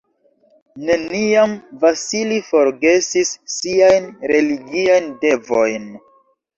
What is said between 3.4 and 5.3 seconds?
siajn religiajn